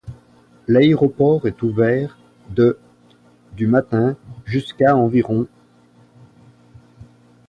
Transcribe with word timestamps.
L'aéroport 0.67 1.45
est 1.45 1.61
ouvert 1.61 2.17
de 2.49 2.79
du 3.55 3.67
matin 3.67 4.17
jusqu'à 4.45 4.95
environ. 4.95 5.45